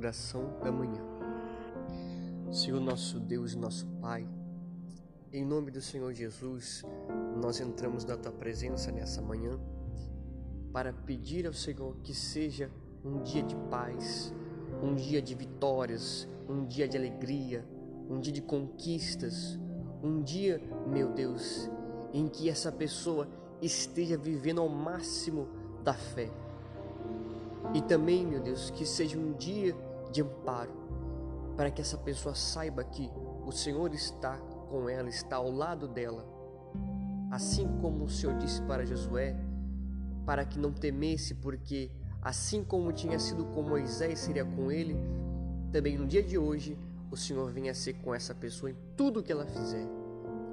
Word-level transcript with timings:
oração 0.00 0.58
da 0.62 0.72
manhã. 0.72 1.02
Senhor 2.50 2.80
nosso 2.80 3.20
Deus 3.20 3.52
e 3.52 3.58
nosso 3.58 3.86
Pai, 4.00 4.26
em 5.30 5.44
nome 5.44 5.70
do 5.70 5.80
Senhor 5.82 6.12
Jesus, 6.14 6.82
nós 7.36 7.60
entramos 7.60 8.04
na 8.06 8.16
tua 8.16 8.32
presença 8.32 8.90
nessa 8.90 9.20
manhã 9.20 9.60
para 10.72 10.92
pedir 10.92 11.46
ao 11.46 11.52
Senhor 11.52 11.96
que 12.02 12.14
seja 12.14 12.70
um 13.04 13.22
dia 13.22 13.42
de 13.42 13.54
paz, 13.70 14.34
um 14.82 14.94
dia 14.94 15.20
de 15.20 15.34
vitórias, 15.34 16.26
um 16.48 16.64
dia 16.64 16.88
de 16.88 16.96
alegria, 16.96 17.62
um 18.08 18.18
dia 18.18 18.32
de 18.32 18.40
conquistas, 18.40 19.58
um 20.02 20.22
dia, 20.22 20.62
meu 20.88 21.10
Deus, 21.12 21.70
em 22.12 22.26
que 22.26 22.48
essa 22.48 22.72
pessoa 22.72 23.28
esteja 23.60 24.16
vivendo 24.16 24.62
ao 24.62 24.68
máximo 24.68 25.46
da 25.84 25.92
fé. 25.92 26.30
E 27.74 27.82
também, 27.82 28.26
meu 28.26 28.40
Deus, 28.40 28.70
que 28.70 28.86
seja 28.86 29.18
um 29.18 29.34
dia 29.34 29.76
de 30.10 30.22
amparo, 30.22 30.72
para 31.56 31.70
que 31.70 31.80
essa 31.80 31.96
pessoa 31.98 32.34
saiba 32.34 32.84
que 32.84 33.10
o 33.46 33.52
Senhor 33.52 33.92
está 33.94 34.36
com 34.68 34.88
ela, 34.88 35.08
está 35.08 35.36
ao 35.36 35.50
lado 35.50 35.88
dela. 35.88 36.24
Assim 37.30 37.66
como 37.80 38.04
o 38.04 38.10
Senhor 38.10 38.36
disse 38.38 38.60
para 38.62 38.86
Josué, 38.86 39.36
para 40.24 40.44
que 40.44 40.58
não 40.58 40.72
temesse, 40.72 41.34
porque 41.34 41.90
assim 42.22 42.62
como 42.62 42.92
tinha 42.92 43.18
sido 43.18 43.44
com 43.46 43.62
Moisés, 43.62 44.18
seria 44.20 44.44
com 44.44 44.70
ele, 44.70 44.96
também 45.72 45.96
no 45.96 46.06
dia 46.06 46.22
de 46.22 46.36
hoje 46.36 46.78
o 47.10 47.16
Senhor 47.16 47.50
venha 47.50 47.74
ser 47.74 47.94
com 47.94 48.14
essa 48.14 48.34
pessoa 48.34 48.70
em 48.70 48.76
tudo 48.96 49.22
que 49.22 49.32
ela 49.32 49.46
fizer. 49.46 49.86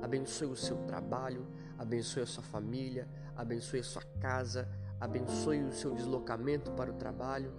Abençoe 0.02 0.48
o 0.48 0.56
seu 0.56 0.78
trabalho, 0.88 1.46
abençoe 1.78 2.24
a 2.24 2.26
sua 2.26 2.44
família, 2.44 3.08
abençoe 3.36 3.80
a 3.80 3.84
sua 3.84 4.02
casa, 4.20 4.68
abençoe 5.00 5.64
o 5.64 5.72
seu 5.72 5.94
deslocamento 5.94 6.72
para 6.72 6.92
o 6.92 6.96
trabalho. 6.96 7.52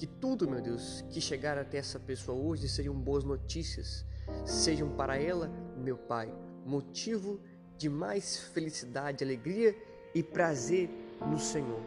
Que 0.00 0.06
tudo, 0.06 0.48
meu 0.48 0.62
Deus, 0.62 1.04
que 1.10 1.20
chegar 1.20 1.58
até 1.58 1.76
essa 1.76 2.00
pessoa 2.00 2.34
hoje 2.34 2.66
sejam 2.66 2.94
boas 2.94 3.22
notícias, 3.22 4.06
sejam 4.46 4.88
para 4.96 5.18
ela, 5.18 5.50
meu 5.76 5.98
Pai, 5.98 6.34
motivo 6.64 7.38
de 7.76 7.90
mais 7.90 8.38
felicidade, 8.38 9.22
alegria 9.22 9.76
e 10.14 10.22
prazer 10.22 10.88
no 11.20 11.38
Senhor, 11.38 11.82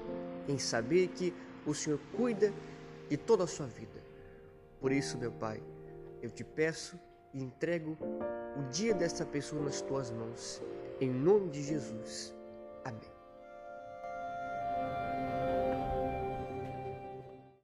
em 0.48 0.60
saber 0.60 1.08
que 1.08 1.34
o 1.66 1.74
Senhor 1.74 2.00
cuida 2.16 2.54
de 3.10 3.18
toda 3.18 3.46
a 3.46 3.48
sua 3.48 3.66
vida. 3.66 4.04
Por 4.80 4.92
isso, 4.92 5.18
meu 5.18 5.32
Pai, 5.32 5.60
eu 6.22 6.30
te 6.30 6.44
peço 6.44 7.00
e 7.34 7.42
entrego 7.42 7.98
o 8.56 8.70
dia 8.70 8.94
dessa 8.94 9.26
pessoa 9.26 9.60
nas 9.64 9.82
tuas 9.82 10.12
mãos, 10.12 10.62
em 11.02 11.10
nome 11.10 11.50
de 11.50 11.64
Jesus. 11.64 12.32
Amém. 12.86 13.13